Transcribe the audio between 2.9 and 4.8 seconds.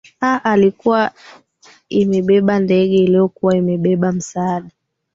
iliyokuwa imebaba misaada